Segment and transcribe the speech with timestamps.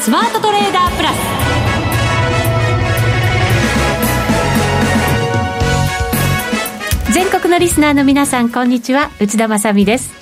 [0.00, 1.16] スマートトレーダープラス。
[7.12, 9.10] 全国のリスナーの皆さんこんにちは。
[9.20, 10.12] 内田まさです。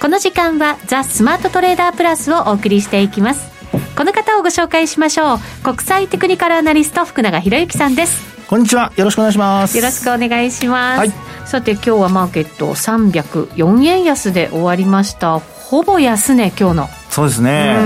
[0.00, 3.50] この時間はザ・スマートトレーダープラスをお送りしていきます。
[3.94, 5.38] この方をご紹介しましょう。
[5.62, 8.46] 国際テクニカルアナリスト福永博之さんです。
[8.48, 8.90] こんにちは。
[8.96, 9.76] よろしくお願いします。
[9.76, 11.12] よろしくお願いします、はい、
[11.44, 15.38] さて今日はマーケット304円安で終わりました。
[15.38, 17.76] ほぼ安値今日のそうですね、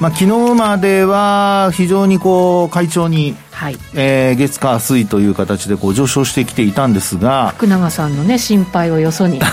[0.00, 3.76] まあ、昨日までは非常にこう、快調に、はい。
[3.94, 9.36] えー、月火水という形でこう上昇してきていたんですが福永さんのね心配をよそに。
[9.36, 9.44] いや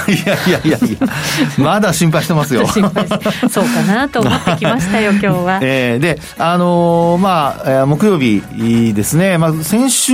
[0.48, 1.00] いやいやいや
[1.58, 2.66] まだ心配してますよ。
[2.68, 8.42] そうかなと思ってきましたよ今日は、 えー、であのー、まあ木曜日
[8.94, 10.14] ですね、まあ、先週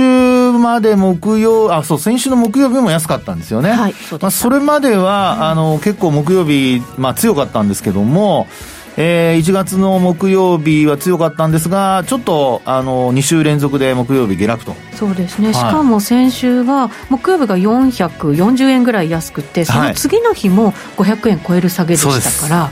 [0.50, 8.48] まで木曜あそう先週の木曜日も安かったんですよね、はい、そまあ、それまでは、うん、あの結構木曜日、まあ、強かったんですけども
[8.96, 14.74] えー、1月の木曜日は強かったんですが、ちょっとあの2週連続で木曜日下落と。
[14.94, 22.70] そうですね、はい、しかも先週は、木曜日が440円ぐらい安くて、その次の日も500円超える下げでしたから。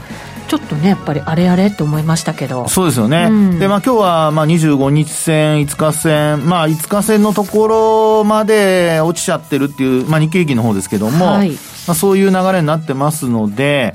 [0.49, 2.69] ちょっとね、やっぱりあれあれと思いましたけど。
[2.69, 3.29] そうですよね。
[3.31, 7.69] うん、で、まあ今日は、まあ25日線、5日線、まあ5日線のとこ
[8.21, 11.57] ろまで落ちちゃってるっていう、まあ日経平均の方ですけども、はい、ま
[11.93, 13.95] あそういう流れになってますので、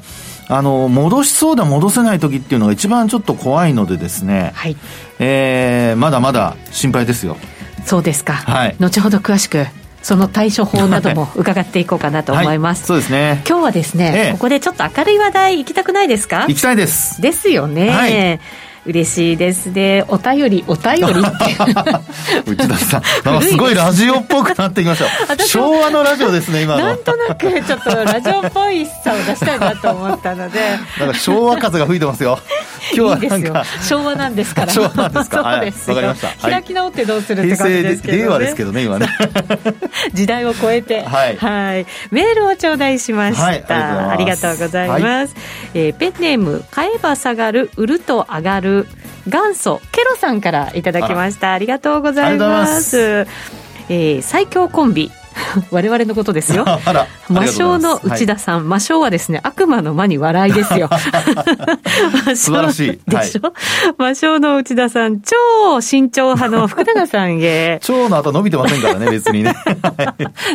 [0.50, 4.78] あの、戻しそうで戻せない時っていうのが一番ちょっと怖いのでですね、はい。
[5.20, 7.38] えー、まだまだ心配ですよ。
[7.86, 8.34] そうですか。
[8.34, 8.76] はい。
[8.80, 9.66] 後ほど詳しく
[10.02, 12.81] その対処法なども伺っていこうかなと思います。
[12.81, 13.44] はい、そうですね。
[13.48, 16.45] 今日はですね、ええ、ここでちょっと明るい話題行きたくないですか？
[16.48, 17.22] 行きたいです。
[17.22, 17.89] ですよね。
[17.89, 18.39] はい
[18.88, 20.06] 嬉しいですね。
[20.08, 21.12] お便り、お便りって。
[22.50, 25.46] 内田さん、なんかすごいラジオっぽくなってきました。
[25.46, 26.86] 昭和のラジオですね、今の。
[26.86, 30.60] なんとなく、ちょっとラジオっぽいさを出したいなと思ったので。
[31.00, 32.40] なんか昭和風が吹いてますよ。
[32.95, 34.73] 今日はなんか昭和なんですから。
[34.73, 35.43] 昭和なんですか？
[35.54, 36.49] そうですわ、かりました。
[36.49, 39.08] 開き直ってどうするって感じですけど、ね、令和ですけどね、今ね。
[40.14, 41.86] 時代を超えて、はい、はい。
[42.11, 43.43] メールを頂戴しました。
[43.43, 45.04] はい、ありがとうございます。
[45.04, 45.27] はい、
[45.76, 48.87] えー、ペンネーム、買えば下がる、売ると上がる。
[49.27, 53.27] 元祖ケロさんからいただきましたありがとうございます
[53.89, 55.11] えー、最強コンビ
[55.71, 56.65] 我々のことですよ。
[57.30, 60.89] 魔性の内田さん、はい、魔性はですね、悪魔の魔に笑いですよ。
[62.36, 62.99] 素晴らしい。
[63.08, 67.80] でしょ、はい、魔性の内田さん、超慎重派の福永さんへ。
[67.81, 69.55] 超の後伸びてませんからね、別にね。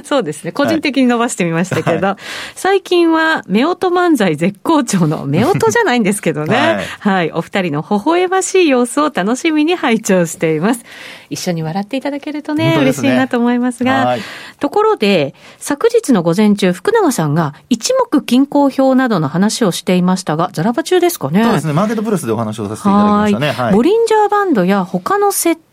[0.05, 2.17] そうですね、個人的に伸ばしてみましたけど、はい、
[2.55, 10.85] 最近は、夫婦漫才絶好調の、夫婦じゃないんですけどね、はい、お二人の微笑ましい様子を楽しみに拝聴しています。
[11.33, 12.83] 一緒に笑っていただけるとね、ね。
[12.83, 14.17] 嬉しいなと思いますが、
[14.61, 21.43] ところで、昨日の午前中、福永さんが一目均衡表などの話をしていましたが、ザラバ中ですかね。
[21.43, 23.51] そうですね、マーケットプレスでお話をさせていただきましたね。
[23.51, 25.72] はい、ボリンジャーバンドや他の設定、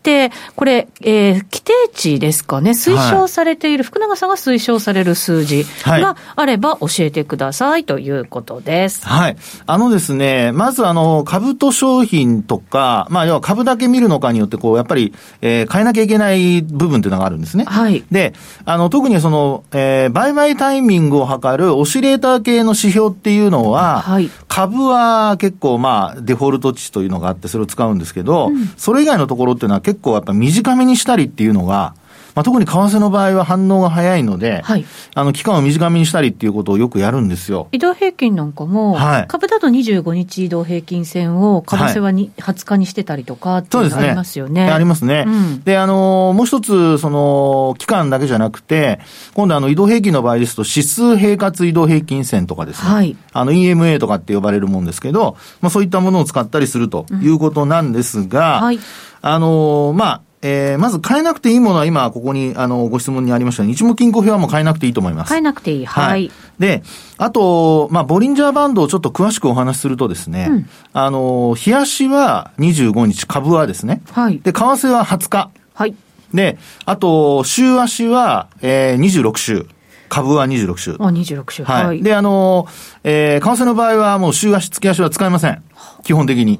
[0.56, 9.06] これ、えー、規定値ですかね、推奨されている、はい、福永さんが推奨される数字があれば教えてくださいということです。
[9.06, 9.36] はい。
[9.66, 15.12] あのですね、まずあの、株と商品とか、まあ、要は株だけ見るのかによって、こう、やっぱり、
[15.42, 17.64] えー、変えなきゃいけない部分っていうのがあるんですね。
[17.64, 18.04] はい。
[18.10, 18.32] で、
[18.64, 31.94] あの、特にその、えー、売買タイミングを測るオシレーター系の指標っていうのは、はい、株は結構まあ、デフォルト値というのがあって、それを使うんですけど、うん、それ以外のところっていうのは結構結構やっぱ短めにしたりっていうのが、
[32.40, 37.68] まあ、特に為替の場合は反応が早いので、はい、あの期間を短めにしたりっていうことをよくやるんですよ。
[37.70, 44.64] 移動平均なんかも、はい、株だと25日移動平均線を、為替はに、20日にしてたりとかっていうのありますよね。
[44.64, 45.24] ねありますね。
[45.26, 49.00] うん、で、あの、もう一つ、その、期間だけじゃなくて、
[49.34, 58.78] 今度あの移動平均の場合ですと、指数平滑移動平均線とかですね、はい、あの EMA とかって呼ばれるもんですけど、まあそういったものを使ったりするということなんですが、うんはい、
[59.20, 65.28] あの、まあ、えー、まず変えなくていいものは今、ここに、あの、ご質問にありました日目金庫表はもう変えなくていいと思います。
[65.28, 65.84] 変えなくていい。
[65.84, 66.08] はい。
[66.08, 66.82] はい、で、
[67.18, 74.00] あと、まあ、ボリンジャーバンドをちょっと詳しくお話しするとですね、うん、あの、日足は25日、株はですね。
[74.12, 74.40] はい。
[74.40, 75.50] で、為替は20日。
[75.74, 75.94] はい。
[76.32, 79.66] で、あと、週足は、えー、26週。
[80.08, 80.96] 株は26週。
[80.98, 81.64] あ、26週。
[81.64, 81.86] はい。
[81.86, 82.66] はい、で、あの、
[83.04, 85.62] えー、為替の場合はもう週足、月足は使えません。
[86.02, 86.58] 基本的に。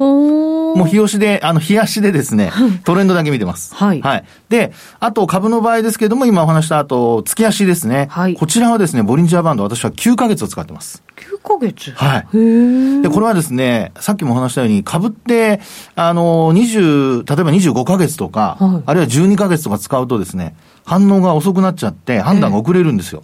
[0.77, 2.53] もう日押しで、あの、日足でですね、
[2.85, 3.75] トレンドだけ見てます。
[3.75, 4.01] はい。
[4.01, 4.25] はい。
[4.49, 8.09] で、あと株の場合ですけども、今お話した後、月足ですね。
[8.11, 8.35] はい。
[8.35, 11.03] こちらはですね、ボリンジャーバンド、私は9ヶ月を使ってます。
[11.17, 11.93] 9ヶ月？
[11.93, 12.37] はい。
[12.37, 15.61] へで、これはですね、さっきもお話したように、株って、
[15.95, 23.23] あの、20、例えば25ヶ月とか、はい、あるいは12ヶ月とか使うとですね、反応が遅くなっちゃって、判断が遅れるんですよ。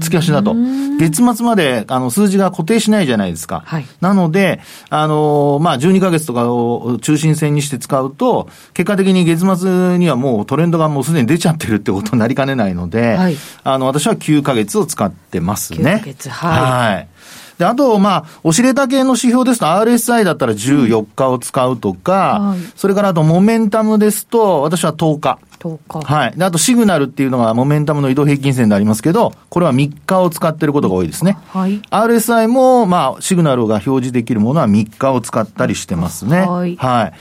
[0.00, 0.54] 月足だと。
[0.98, 3.62] 月末まで、あの、数字が固定しないじゃないですか。
[3.66, 4.60] はい、なので、
[4.90, 15.96] あの、まあ、12ヶ月とかを中心線にして使うと、結果的に月末にはもうトレンドがもうすでに出ちゃってるってことになりかねないので、はい、あの、私は9ヶ月を使ってますね。
[15.96, 16.94] 9ヶ月、はい。
[16.94, 17.08] はい
[17.58, 25.38] で、あと、まあ、オシレータ系の指標ですと RSI だったら14日を使うとか、うんはい、それからあとモメンタムですと、私は10日。
[25.58, 26.00] 10日。
[26.00, 26.32] はい。
[26.36, 31.38] で、あとシグナルっていうのがモメンタムの移動平均線でありますけど、これは3日を使ってることが多いですね。
[31.48, 31.80] はい。
[31.90, 36.40] RSI も、まあ、シグナルが表示できるものは3日を使ったりしてますね。
[36.40, 36.76] はい。
[36.76, 37.12] はい。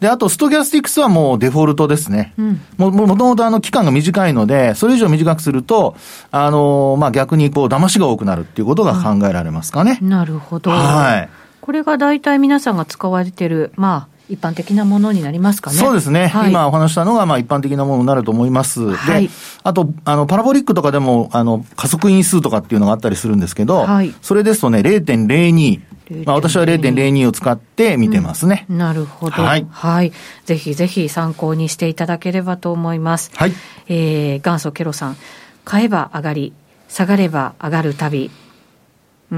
[0.00, 2.34] で、あと、ストキャスティックスはもうデフォルトですね。
[2.36, 5.96] うん、も、もともとあの、期間が短いので、それ以上短くすると、
[6.30, 9.98] あの、まあ、逆にこう、騙しが多くなるっていうことが考えられますかね。
[10.02, 10.70] なるほど。
[10.70, 11.28] はい。
[11.60, 15.76] これが大体皆さんが使われてる、まあ、一般的なものになりますかね。
[15.76, 16.28] そうですね。
[16.28, 18.80] はい、今お話したのが、まあ一般的なものになると思います。
[18.80, 19.30] はい、で、
[19.62, 25.80] あと、あの、パラボリックとかでも、あの、加速因数とかっていうのがあったりするんですけど、はい、それですとね、0.02。
[26.26, 29.42] まあ私は0.02を使って見てますね、うん、なるほど。
[29.42, 29.66] はい。
[29.70, 30.12] はい。
[30.44, 33.30] ぜひぜひ参考にしていただければと思います。
[33.34, 33.52] はい。
[33.88, 35.16] えー、元祖ケロさん。
[35.64, 36.52] 買えば上がり、
[36.88, 38.30] 下がれば上がる旅。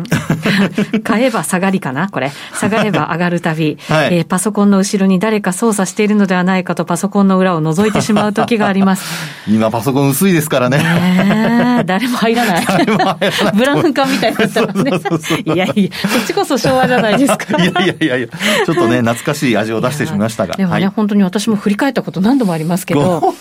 [1.05, 2.33] 買えば下がりかなこれ。
[2.55, 9.05] 下がれば上がるたび、 はい、えー、パソコンの後ろに誰か操作しているのではないかとパソコンの裏を覗いてしまう時があります。
[9.49, 10.79] 今パソコン薄いですからね。
[10.79, 12.67] ね誰も入らない。
[12.67, 13.55] ない。
[13.55, 15.01] ブラウン管みたいになったらね。
[15.45, 17.57] いやいや、そっちこそ昭和じゃないですか。
[17.63, 18.29] いやいやいやいや、
[18.65, 20.57] ちょっとね、懐かしい味を出してしまいましたが。
[20.57, 23.35] でもね、はい、本当に私も振り返ったこと何度もありますけど、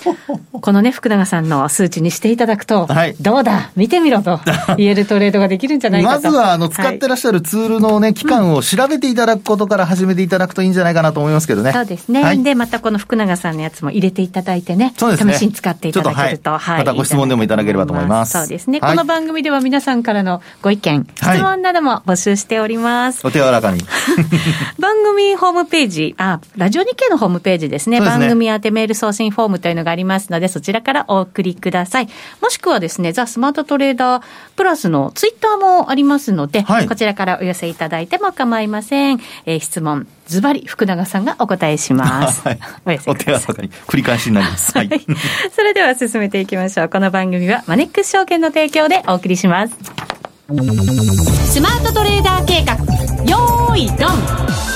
[0.61, 3.71] このね、福永さんの数値にしていただくと、はい、どうだ？
[3.75, 4.39] 見てみろと
[4.77, 6.23] 言えるトレードができるんじゃないかと。
[6.23, 11.71] まずは、あの、使ってらっしゃるツールのね、期間を調べていただくことから始めていただくといいんじゃないかなと思いますけどね。
[11.71, 12.23] そうですね。
[12.23, 14.93] はい、で、またこの福永さんのやつも入れていただいてね。
[14.97, 15.33] そうですね。
[15.33, 16.51] 試しに使っていただけると。
[16.51, 18.33] とはい、またご質問でもいただければと思います。
[18.33, 18.79] そうですね。
[18.79, 23.25] この番組では皆さんからのご意見、質問なども募集しております。
[23.25, 23.81] お手柔らかに。
[24.79, 27.97] 番組ホームページ、あ、ラジオ日経のホームページですね。
[27.97, 32.07] すね番組宛てメール送信フォームというのがありますので、そちらからお送りください。
[32.41, 34.23] もしくはですね、ザ・スマートトレーダー
[34.55, 39.19] プラスのツイッターもありますので、はい、こちらからお寄せいただいても構いません。
[39.45, 42.41] えー、質問、ズバリ福永さんがお答えします。
[42.41, 42.59] はい、
[43.07, 44.77] おお手柔らかに繰り返しになります。
[44.77, 44.89] はい。
[45.55, 46.89] それでは進めていきましょう。
[46.89, 49.75] この番組はマネックス証券の提供でお送りします。
[50.47, 52.75] スマートトレーダー計画、
[53.25, 54.74] よーい、ドン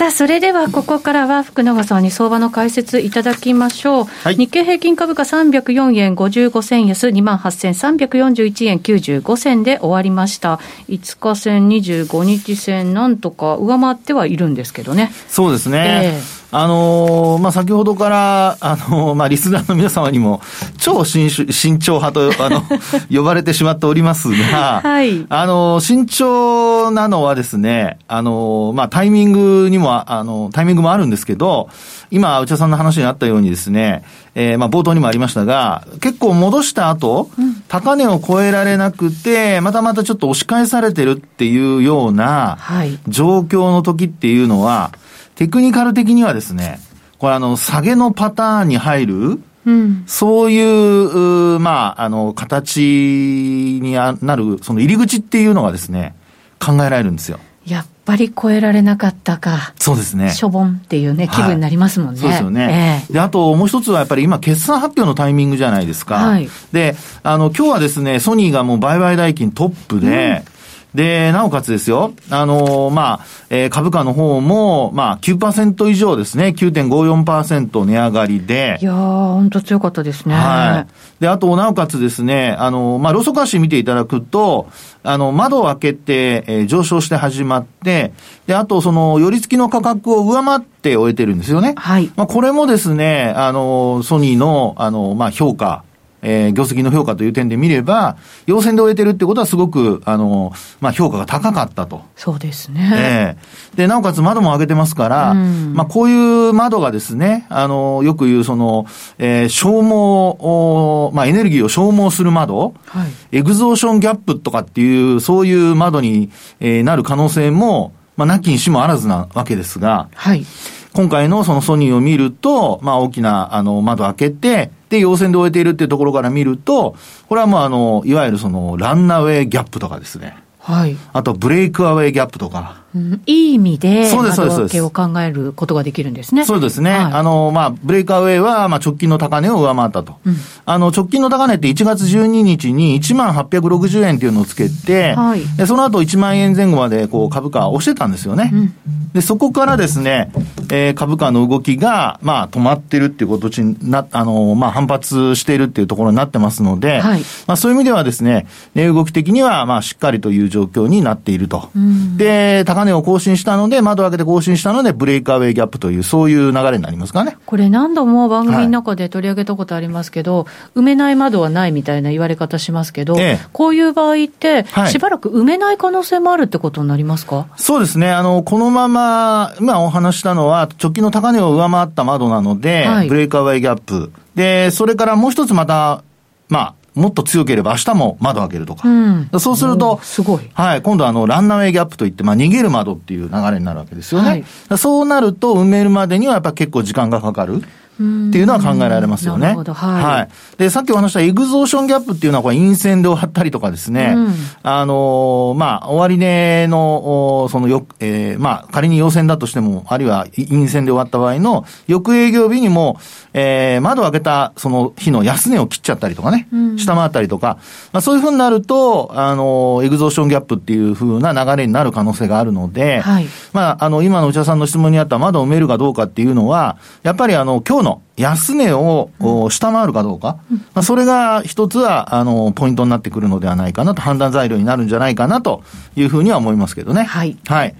[0.00, 4.04] さあ、それではここからは福永さんに相場の解説いただきましょう。
[4.06, 10.58] はい、日経平均株価304円55銭安、28,341円95銭で終わりました。
[10.88, 15.12] 5日線、25日線、なんとか上回ってはいるんですけどね。
[15.28, 16.14] そうですね。
[16.14, 20.40] えーあのー、まあ、先ほどから、あのー、まあ、リスナーの皆様にも、
[20.78, 22.62] 超慎慎重派と、あの、
[23.10, 25.26] 呼ばれてしまっておりますが、はい。
[25.28, 31.68] あのー、慎重なのはですね、あのまあ、タイミングにも、あの、タイミングもあるんですけど、
[32.10, 34.02] 今、内田さんの話にあったようにですね、
[34.34, 42.58] えー、まあ、冒頭にもありましたが、結構戻した後、うん、高値を超えられなくて、またまたちょっと押し返されてるっていうような、
[43.06, 44.90] 状況の時っていうのは、
[45.40, 46.78] テクニカル的にはですね、
[47.16, 56.14] これあの、下げのパターンに入る、うん、そういう、まあ、あの、形になる、その入り口っていうのがですね、
[56.62, 57.40] 考えられるんですよ。
[57.64, 59.72] やっぱり超えられなかったか。
[59.78, 60.28] そうですね。
[60.28, 62.20] しょぼんっていうね、気分になりますもんね。
[62.20, 63.06] はい、そうですよね。
[63.08, 66.16] えー、で、あともう一つはやっぱり今、決算発表のタイミングじゃないですか。
[66.16, 66.50] はい。
[66.70, 70.59] で、あの、今日はですね、ソニーがもう売買代金トップで、うん
[70.94, 78.78] で、なおかつですよ、あのー、まあ、えー、株価の方も、まあ9%以上ですね、9.54%値上がりで。
[78.80, 80.34] いやー、本当強かったですね。
[80.34, 81.20] はい。
[81.20, 84.68] で、あと、なおかつですね、あのー、まあ、ローソク足見ていただくと、
[85.02, 88.12] あの、窓を開けて、えー、上昇して始まって、
[88.46, 91.74] で、あと、その、寄り付きの価格を上回って終えてるんですよね。
[91.76, 92.10] はい。
[92.16, 95.84] まあ、これもですね、あの、ソニーの、あの、まあ、評価、
[96.22, 102.02] えー、業績の評価という点で見れば、陽線で終えてるってことはすごく、あの、まあ、評価が高かったと。
[102.16, 102.90] そうですね。
[102.94, 108.86] ええー、で、なおかつ窓も上げてますから、うん、まあ、こういう窓がですね、あの、よく言う、その、
[109.18, 120.44] えー、消耗、まあ、エネルギーを消耗する窓、はい、エグゾーションギャップとかっていう、そういう窓に、えー、なる可能性も、まあ、なきにしもあらずなわけですが、はい。
[120.92, 126.96] 今回のそのソニーを見ると、まあ大きなあの窓開けて、で、陽線で終えているっていうところから見ると、
[127.28, 130.36] これはもうあの、いわゆるそのランナウェイギャップとかですね。
[130.58, 130.96] はい。
[131.12, 132.82] あとブレイクアウェイギャップとか。
[132.94, 136.44] うん、いい意味で、窓開けを考えることができるんですね。
[136.44, 136.90] そうですね。
[136.90, 140.16] はい、あの、まあ、ブレイクアウェイは、まあ、直近の高値を上回ったと。
[140.24, 148.50] うん、あの、直近の高値って1月12日に1万860円っていうのをつけて、はい、でその後1万円前後まで、こう、株価押してたんですよね。
[148.52, 148.74] うん、
[149.12, 150.32] で、そこからですね、
[150.70, 161.70] えー、株価の動きが、まあ、止まってるっていうことにな、あの、まあ、反発しているっていうところになってますので、はい、まあ、そういう意味ではですね、値動き的には、まあ、しっかりという状況になっていると。
[162.16, 167.36] で、高値を更新したので、窓開けて更新したので、ブレイクアウェイギャップという、そういう流れになりますかね。
[167.46, 170.46] これ何度も番組の中で取り上げたことありますけど、は
[170.76, 178.10] い、埋めない窓はないみたいな言われ方しますけど、ええ、こういう場合って、しばらく埋めない可能性もあるってことになりますか、はい、そうですね。
[178.10, 184.12] あの、このまま、今お話したのは、直近の高値を上回った窓なので、はい、ブレイクアウェイギャップ。
[184.34, 186.02] で、それからもう一つまた、
[186.48, 188.88] まあ、もっと強ければ明日も窓開けるとか。
[188.88, 190.50] うん、そうすると、すごい。
[190.54, 194.28] はい、今度はあの、ランナウェイギャップといって、まあ、逃げる窓っていう流れになるわけですよね。
[194.28, 194.44] はい、
[194.78, 197.62] そうなると、埋めるまでにはやっぱ結構時間がかかる。
[198.00, 199.48] っていうのは考えられますよね。
[199.48, 200.58] はい、はい。
[200.58, 212.98] で、さっきお話したエグゾーションギャップっていうのは、これ陰線で終わったりとかですね、うん、あの、まあ、終値の、そのよ、えー、まあ、仮に陽線だとしても、あるいは陰線で終わった場合の、翌営業日にも、
[213.34, 217.58] えー、窓を開けたその日の安値を切っちゃったりとかね、うん、下回ったりとか、
[217.92, 229.10] まあ、そういうふうになると、あの、エグゾーションギャップっていうふうな流れになる可能性があるので、はい、まあ、あの、今の内田さんの質問にあった窓を埋めるかどうかっていうのは、やっぱりあの、今日の安値を
[229.50, 235.62] 下回るかどうか、うん、まあ、それが一つは、あの、ポイントになってくるのではないかなと、判断材料になるんじゃないかなと
[235.96, 237.02] いうふうには思いますけどね。
[237.02, 237.38] はい。
[237.46, 237.74] はい。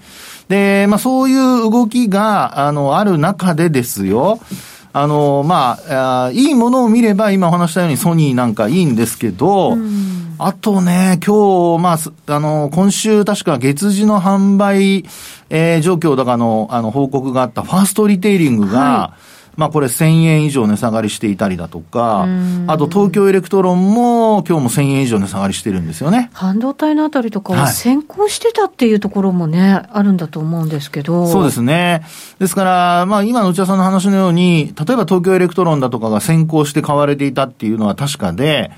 [0.48, 4.40] で、まあ、そういう動きが、あの、ある中でですよ、
[4.92, 9.76] あの、まあ、あいいものを見れば、今お話したようにソニーなんかいいんですけど、
[10.38, 15.04] あとね、今日、まあ、あの、今週確か月次の販売、
[15.50, 22.26] えー、状況だかの、あの、報告があったファーストリテイリングが、はいまあこれ1000円以上値下がりしていたりだとか、
[22.66, 26.30] あと東京エレクトロンも今日も1000円以上値下がりしてるんですよね。
[26.32, 31.26] 半導体のあたりとかは先行してたっていうところもね、はい、あるんだと思うんですけど。
[31.26, 32.02] そうですね。
[32.38, 38.70] ですから、まあ今の内田さんの話のように、例えば東京エレクトロンだとかが先行して買われていたっていうのは確かで、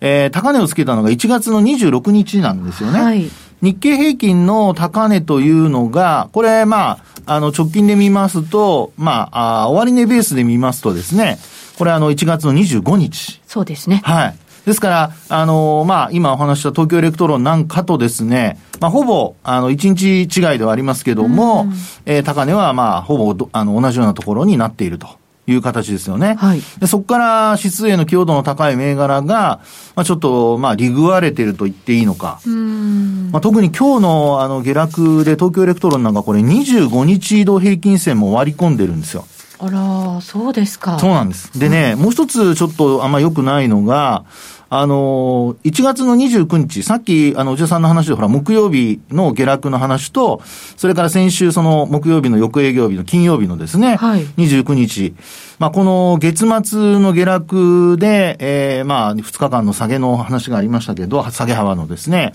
[0.00, 3.00] えー、高値をつけたのが1月の26日なんですよね。
[3.00, 3.30] はい。
[3.62, 11.38] 日経平均の高値というのが、これ、まあ、あの、直近で見ますと、まあ、あ終値ベースで見ますとですね、
[11.78, 13.40] これあの、1月の25日。
[13.46, 14.00] そうですね。
[14.04, 14.36] はい。
[14.66, 21.66] ですから、あのまあ、今お話した東京エレクトロンなんかとですね、まあ、ほぼ、あの、1日違いではありますけども、
[22.06, 25.08] えー、高値は、まあ、ほぼ、あの、同じようなところになっていると。
[25.52, 26.36] いう形ですよね。
[26.38, 26.62] はい。
[26.78, 29.60] でそこから指数への寄与度の高い銘柄が、
[29.94, 32.40] まあ、ちょっと、まあ、利食われてると言っていいのか。
[32.46, 33.30] うん。
[33.32, 39.26] まあ、特に今日の、あの、下落で東京エレクトロンなんかこれ25日移動平均線も割り込んでるんですよ。
[39.62, 40.98] あら、そうですか。
[40.98, 41.58] そうなんです。
[41.58, 44.24] でね、もう一つちょっとあんま良くないのが、
[44.72, 50.40] あの、1月の29日、さっき、あの、おじさんの話で、ほら、木曜日の下落の話と、
[50.76, 55.14] それから先週、その、木曜日の翌営業日の金曜日のですね、はい、29日、
[55.58, 62.32] まあ、この月末の下落で、えー、まあ、2日間の下げの話がありましたけど、下げ幅のですね、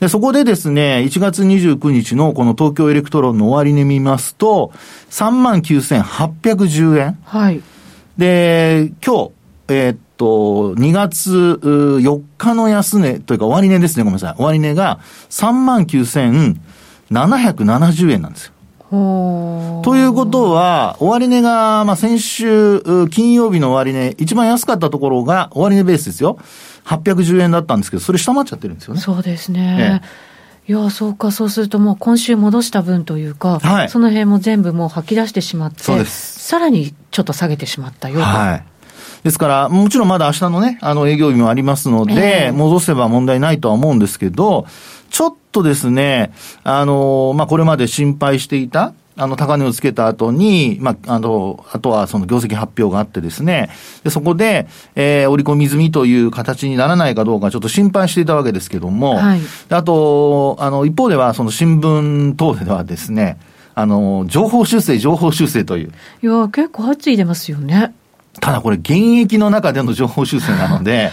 [0.00, 4.72] で、そこでですね、1月29日のこの東京エレクトロンの終値見ますと、
[5.10, 7.18] 39,810円。
[7.22, 7.62] はい。
[8.18, 9.30] で、今日、
[9.68, 14.42] えー、っと、2月4日の安値というか終値ですね、ごめんなさい。
[14.42, 15.00] 終値が
[15.30, 18.52] 39,770円なんですよ。
[19.82, 26.36] ということは、終値が、まあ、先週、金曜日の終値、一番安かったところが、終値ベースですよ。
[26.84, 29.00] 810円だったんですけど、それ下回っちゃってるんですよね。
[29.00, 30.02] そうですね。
[30.68, 38.22] いや、そうか、そうするともう今週戻した分というか、はい、その辺も全部もう吐き出してしまって、さらにちょっと下げてしまったよと。
[38.22, 38.62] はい
[39.22, 44.66] ですから、もちろんまだ明日のね、あの営業日もありますので、えー、戻せば問題ないとは思うんですけど、
[45.10, 46.32] ちょっとですね、
[46.64, 53.68] あの、まあ、これまで心配していた、あの、高値をつけた後に、まあ、あの、あとはその業績発表があってですね、
[54.02, 63.38] でそこで、えー、折り込み済みという形にならないかどうかちょっと心配していたわけですけども、はい、あと、あの、一方ではその新聞等ではですね、
[63.74, 65.92] あの、情報修正、情報修正という。
[66.22, 67.92] いや、結構相次いでますよね。
[68.40, 71.10] ただこれ現役の中での情報修正なので、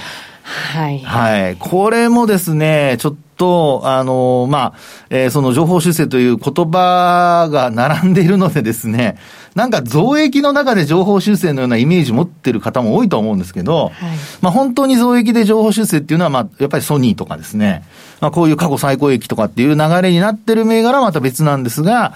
[0.48, 1.00] はい。
[1.00, 1.56] はい。
[1.58, 4.74] これもですね、ちょっと、あの、まあ、
[5.10, 9.18] えー、その情報修正という言葉が並んでいるのでですね、
[9.56, 13.94] なんか増益の中で情報修正のようなイメージ持ってる方も多いと思うんですけど、はい、
[14.42, 17.84] まあ本当に増益で情報修正っていうのは、まあ、やっぱりソニーとかですね、
[18.22, 22.14] まあこういう過去最高益とかっていう流れになってる銘柄はまた別なんですが、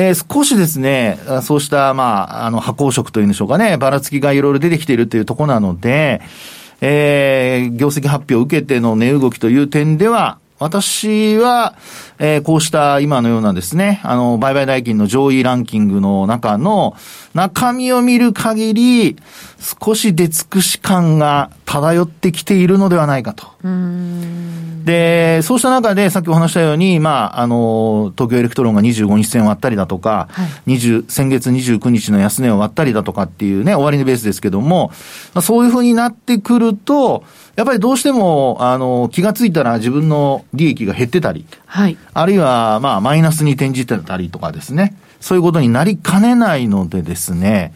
[0.00, 6.20] えー、少しですね、そうした、まあ、あの、発酵食というんでしょうかね、ばらつきがいろいろ出てきているというとこなので、
[6.80, 11.74] えー、業績発表を受けての値動きという点では、私は、
[12.18, 16.96] えー、こうした今のようなですね、あの、売買代金の上位ランキングの中の
[17.34, 19.16] 中身を見る限り、
[19.82, 23.46] 少し出尽くし感が漂ってきているのではないかと。
[24.84, 34.88] で、そうした中で、さっきお話したように、まあ、あの、東京エレクトロンが25日線を割ったりだとか、はい、20先月29日の安値を割ったりだとかっていうね、終わりのベースですけども、
[35.34, 37.24] まあ、そういうふうになってくると、
[37.56, 41.98] やっぱりどうしても、あの、気がついたら自分の利益が減ってたり、はい。
[42.20, 47.72] あるいは、まあ、マイナスに転じてたりとかですね、そういうことになりかねないのでですね、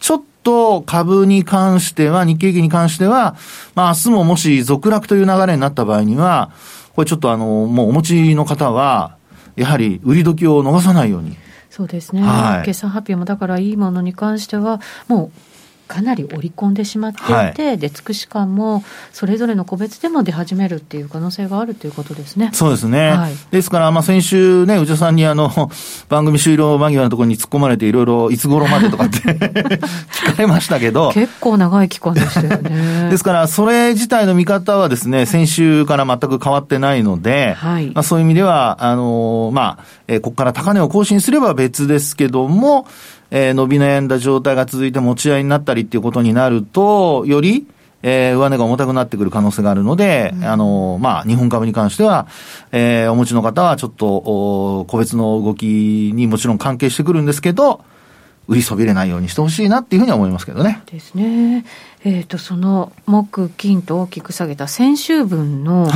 [0.00, 3.36] ちょっと株に関しては、日経平均に関しては、
[3.74, 6.50] まあ明日ももし続落という流れになった場合には、
[6.94, 9.16] これちょっとあの、もうお持ちの方は、
[9.56, 11.36] やはり売り時を逃さないように。
[11.70, 12.22] そうですね。
[12.22, 15.32] はい、決算発表もだからいいものに関しては、もう
[15.86, 22.50] かなり織り込んでしまっていて、はい、出尽くし感もそれぞれの個別でも出始めるっていう可能性があるということですね。
[22.52, 23.10] そうですね。
[23.10, 25.50] はい、ですから、まあ、先週ね、内田さんにあの、
[26.08, 29.78] 番組終了間際のところに突っ込まれていろいろいつ頃までとかって 聞
[30.36, 31.12] かれましたけど。
[31.12, 33.10] 結構長い期間でしたよね。
[33.10, 42.86] ですから、それ自体の見方はですね、先週から全く変わってないので、はい、まあ、そういう意味では、あの、まあ、えー、ここから高値を更新すれば別ですけども、
[43.30, 47.66] えー、伸び悩んだ状態が続いて持ち合いになったりっていうことになると、より、
[48.02, 52.28] えー、上値が重たくなってくる可能性があるので、うん、あの、まあ、日本株に関しては、
[52.70, 57.84] えー、お持ちの方はちょっと、お個別の動きにもちろん関係してくるんですけど、
[58.48, 60.82] 売りそびれないようにしてほしいなっていうふうには思いますけどね。
[60.86, 61.64] ですね。
[62.06, 65.88] えっ、ー、と、その木、金と大きく下げた先週分の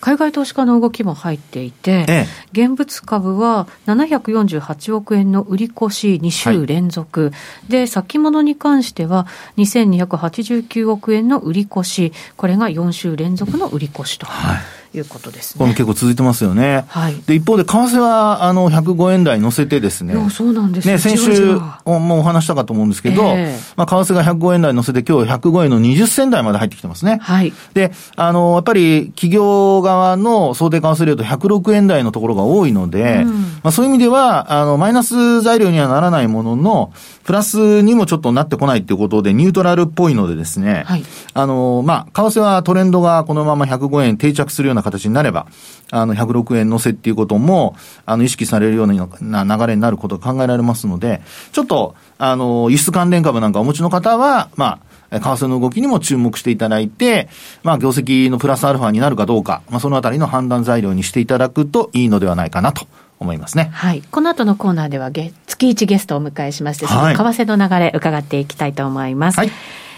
[0.00, 7.30] 海外投資家の動きも入っていて、はい、現物株は748億円の売り越し2週連続、は
[7.68, 9.26] い、で、先物に関しては
[9.58, 14.24] 2289億円の売り越し、これが4週連続の売り越しと。
[14.24, 14.56] はい
[14.94, 15.58] いうことですね。
[15.58, 16.84] これも結構続いてますよね。
[16.88, 17.16] はい。
[17.26, 20.14] で、一方で、為替は、あの、105円台乗せてですね。
[20.30, 20.98] そうなんですね。
[20.98, 27.18] 先週、もうお話したかと思うんですけど、えー、まあ、為替が105円台乗せて、今日105円の20銭台まで入ってきてますね。
[27.20, 27.52] はい。
[27.74, 36.92] で、あの、やっぱり、企業側の想定為替レート106円台のところが多いので、うん、まあ、そういう意味では、あの、マイナス材料にはならないものの、
[37.24, 41.04] プラスにもちょっとなってこないっていうことで、ニュートラルっぽいのでですね、はい。
[41.34, 45.46] あの、まあ、為替はトレンドがこのまま105円定着するような形になれば、
[45.90, 48.86] あの、106円乗せっていうことも、あの、意識されるよう
[49.20, 51.20] な流れになることが考えられますので、
[51.52, 57.28] ちょっと、あの、輸出関連株なんかお持ちの方は、まあ、為替の動きにも注目していただいて、
[57.62, 62.86] まあ、業績のプラスアルファになるかどうか、まあ、そのあたりの判断材料にしていただくといいのではないかなと
[63.18, 63.70] 思いますね。
[63.72, 64.02] はい。
[64.10, 69.38] この後のコーナーでは月、月1ゲストをお迎えしまして、その為替の流れ伺っていきたいと思います。
[69.38, 69.50] はい。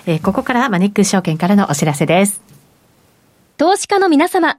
[0.06, 2.40] えー、ここからマネックス証券からのお知らせです。
[3.58, 4.58] 投資家の皆様、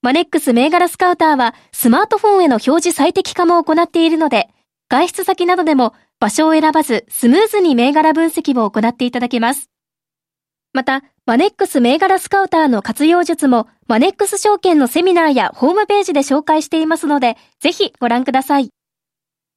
[0.00, 4.48] マネックス銘柄スカウターはスマートフォンへの表示最適化も行っているので、
[4.88, 9.70] 外出先などでも場所を選ばずスムーズに銘柄分析を行っていただけます。
[10.72, 18.70] また、マネックス銘柄スカウターの活用術もマネックス証券のセミナーやホームページで紹介していますので、ぜひご覧ください。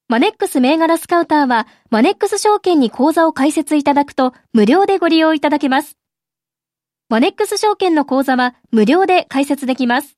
[0.08, 5.98] マネックス銘柄スカウターは、マネックス証券に口座を開設いただくと無料でご利用いただけます。
[7.10, 10.18] マネックス証券の口座は無料で開設できます。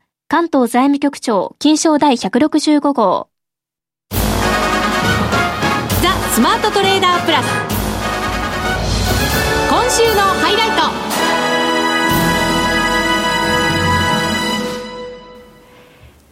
[0.31, 3.27] 関東財務局長、金賞第165号。
[4.11, 4.17] ザ・
[6.33, 7.47] スマートトレーダープラス。
[9.69, 10.69] 今週のハイライ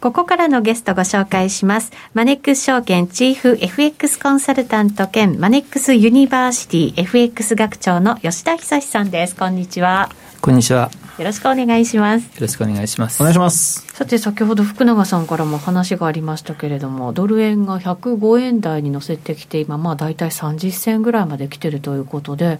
[0.00, 1.92] ここからのゲストご紹介します。
[2.14, 9.36] マネックス証券チーフ FX コンサルタント兼マネックスユニバーシティ FX 学長の吉田恒さんです。
[9.36, 10.08] こんにちは。
[10.40, 10.90] こんにちは。
[11.20, 12.24] よろしくお願いします。
[12.24, 13.22] よろしくお願いします。
[13.22, 13.86] お願いします。
[13.92, 22.58] さて、先ほど福永さんからも話がありましたけれども、ドル円が105円台に乗せてきて、今、まあ大体30銭ぐらいまで来てるということで、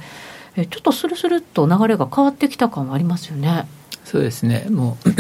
[0.57, 3.65] えちょっとスルスルっと流れが変わってきた感はありますよね。
[4.05, 4.67] そうですね。
[4.69, 5.11] もう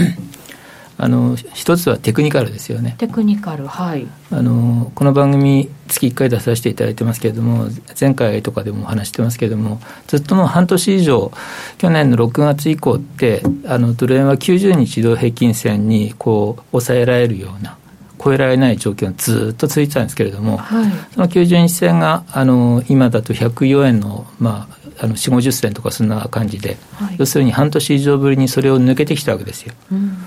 [1.02, 2.94] あの一つはテクニカルですよね。
[2.98, 4.06] テクニカル、はい。
[4.30, 11.32] あのこの番組月1回出させていただいてますけれども、前回とかでもお話してますけれども、ずっともう半年以上、
[11.78, 17.78] 去年の6月以降って、あのドル円は90日移動平均線にこう抑えられるような。
[18.22, 24.68] 超えられない状況がずっと続いてたんですけれども、はい、その90日線があの今だと104円の,、ま
[25.00, 29.72] あ、あの4 5 0銭とかそんな感じで、はい、要するに半年以上ぶりにそれを抜けてきたわけですよ。
[29.90, 30.18] うん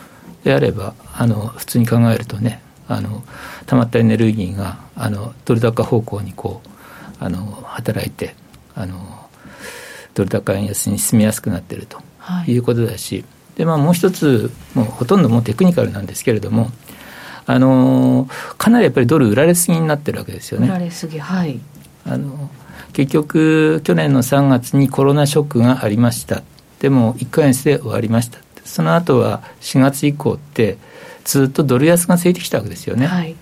[0.44, 3.24] であればあの普通に考えるとねあの
[3.66, 6.70] 溜まったエネルギーがあのドル高方向にこう
[7.24, 8.36] あの働いて
[8.76, 8.98] あの
[10.14, 12.00] ドル高円安に進みやすくなっていると
[12.48, 12.58] い。
[12.58, 13.26] うことだし、はい、
[13.58, 16.70] でまあ、もう一つもうほとんどもうテクニカルなんですけれども
[17.46, 18.28] あの
[18.58, 20.68] かなりやっぱりドル売られすぎになってるわけですよね。
[20.68, 21.60] 売られすぎはい。
[22.06, 22.50] あの
[22.92, 26.44] 結局去年の3月にコロナショックがありました。
[26.84, 30.78] でも1か月で終わりましたその後は4月以降って
[31.24, 33.36] ずっとドル安がついてきたわけですよね、はい、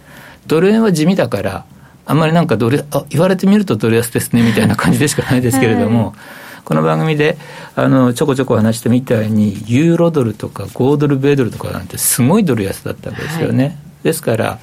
[0.48, 1.66] ドル円は地味だから
[2.06, 6.14] あんまりなんかドルあ言われてみるとドル安ですねみたいな感じでしかないですけれども、は
[6.60, 7.38] い、この番組で
[7.76, 14.60] あのちょこちょこ話したみたいにユーロドルとか5ドル米ドルとかなんてすごいドル安だったわけですよね、はい、ですから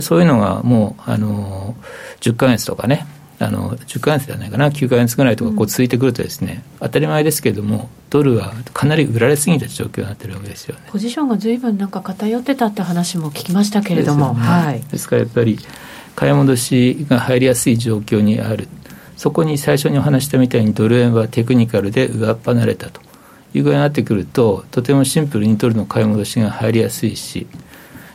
[0.00, 1.74] そういうのがもうあの
[2.20, 3.06] 10か月とかね
[3.38, 4.70] あの10か月ではないかな。
[4.70, 10.82] 9か月ぐらいとかこう続いてくるとですね、うん、当たり前ですけれどもドルはかなり売られすぎた状況になってるわけですよね。
[10.90, 15.58] ポジションがずいぶんなんか偏ってたって話も聞きましたけれども、ね、はい、ですからやっぱり
[16.14, 18.68] 買い戻しが入りやすい状況にある。
[19.16, 23.00] そこに最初にお話したみたいにドル円はテクニカルで上っ離れたと
[23.54, 27.46] いう具合になってくるととてもシンプルにドルの買い戻しが入りやすいし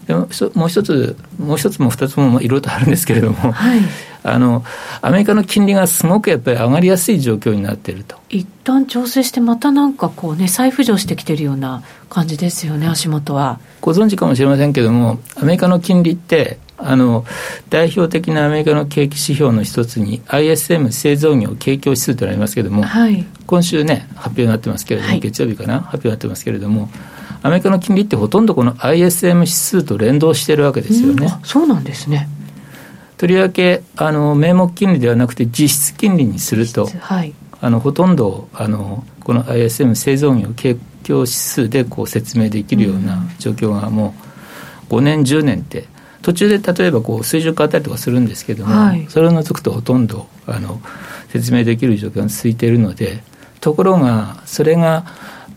[0.08, 3.80] でももう一つもう一つも二つもいろいろとあるんですけれども、はい。
[4.24, 4.64] あの
[5.02, 8.18] アメリカの金利がすごくやっぱり上がりやすい状況になっていると。
[8.30, 13.60] 一旦調整してまたなんかこうね再浮上してきてるような感じですよね足元は。
[13.82, 17.26] ご存知かもしれませんけれどもアメリカの金利ってあの
[17.70, 26.90] 代表的なアメリカの景気指標の一つに ISM 製造業景況指数となりますけれども、はい、今週ね発表になってますけれども、はい、月曜日かな発表になってますけれども
[27.44, 31.28] アメリカの金利ってほとんどこの ISM 指数と連動してるわけですよね。
[31.44, 32.30] そうなんですね。
[33.18, 44.16] とりわけあの名目金利ではなくて実質金利にすると、はい、あのほとんどあのこの ISM 製造業景況指数でこう説明できるような状況がも
[44.90, 45.90] う5年10年って。
[46.22, 50.80] 途中で例えばこう水準変わったりとかするんですけども、はい、それを除くとほとんどあの
[51.30, 53.24] 説明できる状況が続いているので
[53.60, 55.06] ところがそれが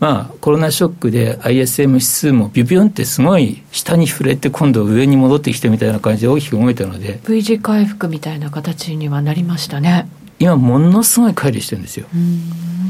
[0.04, 10.06] まあ、コロナショックで ISM 指数もビュビュンってすごい下に触れて今度上に戻ってきてみたいな感じで大きく動いたので V 字回復みたいな形にはなりましたね。
[10.38, 12.06] 今ものすごい乖離してるんですよ。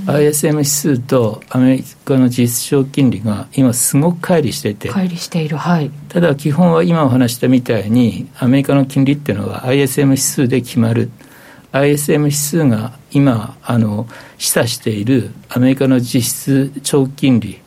[0.06, 4.90] ISM 指数とアメリカの実質証金利が今すごく乖離していて。
[4.90, 5.56] 乖離している。
[5.56, 5.92] はい。
[6.08, 11.12] ただ基本は今お話したみたいにアメリカの金利っていうのは ISM 指数で決まる
[11.74, 14.06] ISM 指数が今あの
[14.38, 17.58] 示唆しているアメリカの実質長期金利っ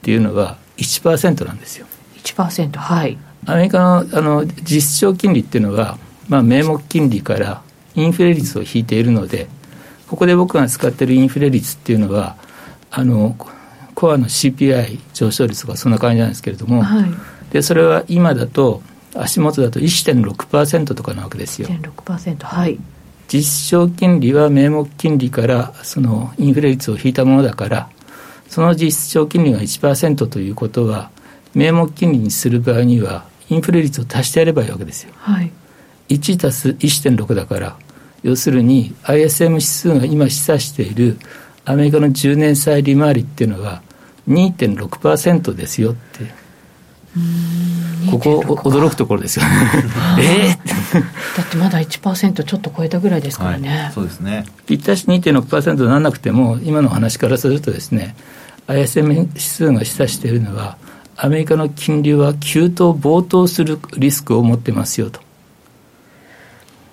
[0.00, 1.86] ていうのは1%なんですよ。
[2.22, 7.62] 1%はいアメリカのあの実質長期金利っていうのは、まあ、名目金利から
[7.96, 9.48] インフレ率を引いているので
[10.06, 12.36] ここで僕が使っているインフレ率っていうのは
[12.92, 13.34] あの
[13.96, 17.10] コアの CPI 上昇率とかそんな感じなんですけれども、はい、
[17.50, 18.82] でそれは今だと
[19.16, 21.68] 足元だと1.6%とかなわけですよ。
[21.68, 22.78] 1.6%はい
[23.28, 27.88] 実証金利は名目金利からそのインフレ率を引いたものだから
[28.48, 31.10] その実証金利が1%ということは
[31.54, 35.12] 名目金利にする場合にはインフレ率を足してやればいいわけですよ。
[35.16, 35.52] はい、
[36.08, 37.76] 1足す1.6だから
[38.22, 41.18] 要するに ISM 指数が今示唆している
[41.64, 43.82] アメリカの10年債利回りっていうのは
[44.28, 46.48] 2.6%ですよって。
[48.10, 49.50] ここ驚くところですよね。
[50.20, 50.56] え？
[50.64, 54.46] ー、だってまだ1%ちょっと超えたぐらいですからね、はい、そうですね。
[54.66, 58.14] ぴったし2.6%にならなくても今の話からするとですね
[58.66, 60.76] ISM 指数が示唆しているのは
[61.16, 65.20] アメリカの金利は急騰暴騰するリスクを持ってますよと。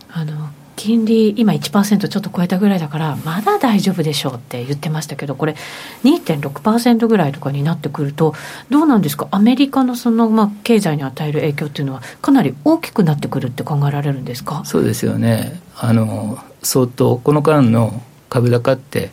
[0.09, 0.44] あの
[0.75, 5.55] 金利、今1%ちょっと超えたぐらいだから、まだ大丈夫でしょうって言ってましたけど、これ、
[6.03, 8.33] 2.6%ぐらいとかになってくると、
[8.69, 14.63] どうなんですか、アメリカのその、まあ、経済に与える影響っていうのは、かなり大きくなってくるって考えられるんですか？
[14.65, 19.11] そうですよね、あの相当、この間の株高って、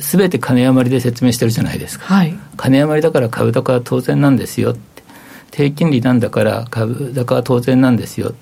[0.00, 4.76] すべて金余りで説明してるじゃないですか、はい、金余りだから株高は当然なんですよ
[5.52, 8.34] 低金利なんだから株高は当然なんですよ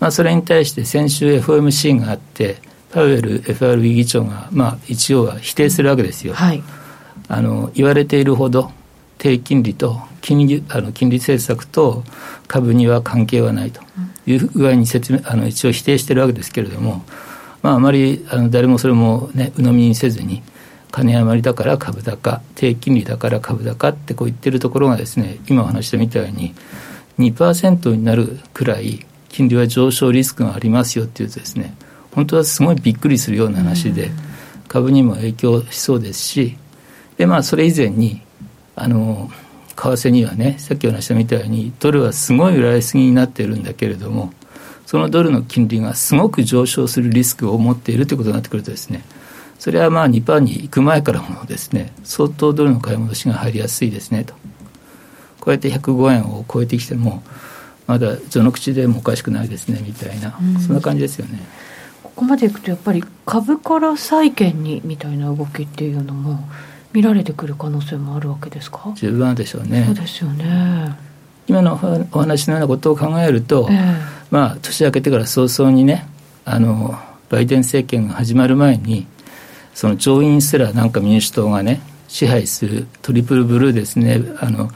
[0.00, 2.56] まあ、それに対して先週 FOMC があって
[2.92, 6.62] パウエル FRB 議長が、まあ、一応は否定するわけですよ、はい、
[7.28, 8.70] あの言われているほど
[9.18, 12.04] 低金利と金利あの金利政策と
[12.48, 13.80] 株には関係はないと
[14.26, 17.04] いう具合に説明あの一応否定しているわけですけれども、
[17.62, 20.42] まあ、あまりあの誰もそれも、ね、鵜呑みにせずに
[20.90, 26.54] 金余りだから株高低金利だから株高ってこう言ってるところがですね今お話したみたいに
[27.18, 31.74] 2%になるくらい金利は上昇リスクがありますよっていうとですね
[32.14, 34.10] 本当はすごいびっくりするような話で、
[34.66, 36.56] 株にも影響しそうですし
[37.18, 38.22] でまあそれ以前に
[38.74, 39.30] あの
[39.76, 44.32] 為替にはねさっきお話したみたいにドルはすごい売られすぎになっているんだけれども
[44.86, 49.04] そのドルの金利がすごく上昇するリスクを持っているということになってくるとですね
[49.58, 54.32] それはまあ2%に行く前からもですね相当ドルの買い戻しが入りやすいですねと。
[55.40, 57.22] こうやって105円を超えてきても
[57.86, 61.40] まだ序の口でもおかしくないですねみたいな、うん、そんな感じですよね。
[62.02, 66.48] ここまでいくとやっぱり株から債券にみたいな動きっていうのも
[66.92, 68.92] 見られてくる可能性もあるわけですか？
[68.94, 69.84] 十分でしょうね。
[69.84, 70.96] そうですよね。
[71.46, 71.74] 今の
[72.12, 73.98] お話のようなことを考えると、えー、
[74.30, 76.08] まあ年明けてから早々にね
[76.44, 79.06] あのバイデン政権が始まる前に
[79.74, 84.22] その上院すらなんか民主党がね支配するトリプルブルーですね。
[84.40, 84.70] あの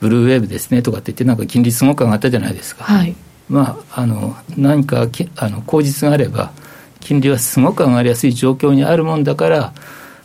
[0.00, 2.84] ブルーウェーブですねとかって言って、なんか金利すごく上がったじゃないですか。
[2.84, 3.14] はい、
[3.48, 6.52] まあ、あの何かあの口実があれば、
[7.00, 9.72] 金利はすごく上がりやすい状況にあるもんだから、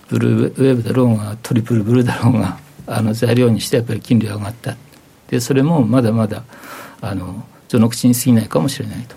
[0.10, 2.58] ブルーウェーブだろうが、トリプルブルーだろうが、
[2.88, 4.76] あの材料にしてやっぱり金利が上がった。
[5.30, 6.44] で、それもまだまだ、
[7.02, 9.16] あの序の口に過ぎないかもしれないと。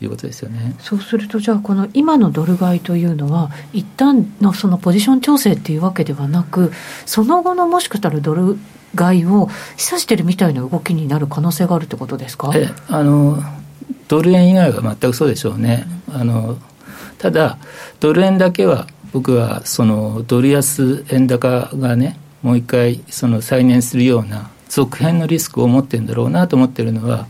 [0.00, 6.72] いうことですよねそうすると、じゃあ、この今のドル買いというのは、一旦のそのポジション調整っていうわけではなく、
[7.06, 8.58] その後のもしかしたらドル
[8.96, 12.50] 買いを示唆してるみたいな動きになる可能性があるってことですか？
[12.56, 13.38] えあの
[14.08, 15.86] ドル円以外は全くそうでしょうね。
[16.12, 16.56] あの
[17.18, 17.58] ただ、
[18.00, 27.26] ドル円だけは、僕はそのドル安円高がね、もう一回その再燃するような続編のリスクを持ってるんだろうなと思ってるのは、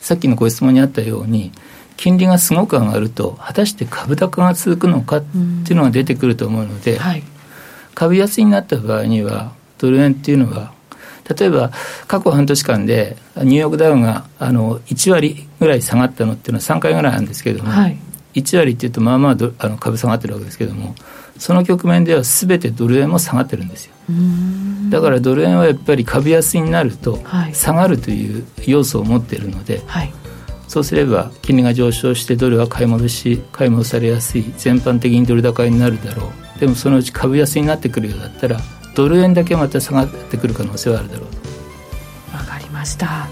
[0.00, 1.52] さっきのご質問にあったように、
[1.96, 5.22] 金利がすごく上がると、果たして株高が続くのかっ
[5.64, 7.22] ていうのが出てくると思うので、はい、
[7.94, 10.72] 株安になった場合には、ドル円っていうのは
[11.36, 11.70] 例えば
[12.06, 17.98] 過去半年間でニューヨークダウがあの1割ぐらい下がったのっていうのは3回ぐらいなんですけれども、はい、
[18.34, 20.94] 1割っていうとまあまああの株下がってるわけですけれども
[21.38, 23.92] その局面ではすべてドル円も下がってるんですよ。
[24.90, 27.20] だからドル円はやっぱり株安になると
[27.52, 30.12] 下がるという要素を持っているので、はい、
[30.66, 36.60] そうすれば金利が上昇してドルは買い戻し買い戻されやすい全般的にドル高になるだろう。
[36.60, 38.60] でもそのうち株安になってくるようだったら
[38.98, 41.28] ドル円だけまた下がってくる可能性はあるだろう
[42.32, 42.36] と。
[42.36, 43.28] わかりました。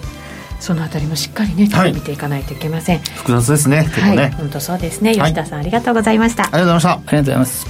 [0.60, 3.00] そのあたりもしっかりね、はい、見ていかないといけません。
[3.00, 5.16] 複雑ですね結構ね、はい、本当そうですね。
[5.16, 6.44] 吉田さん、ありがとうございました。
[6.44, 6.90] ありがとうございました。
[6.90, 7.66] ありがとうございます。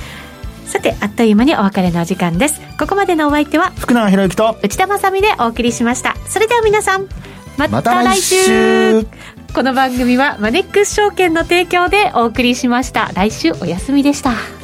[0.67, 2.61] さてあっという間にお別れのお時間です。
[2.79, 6.17] ここまでのお相手は福永博之と内田まさでお送りしました。
[6.27, 7.07] それでは皆さん
[7.57, 9.07] また来週,、
[9.55, 13.11] この番組はマネックス証券の提供でお送りしました。
[13.15, 14.56] 来週お休みでした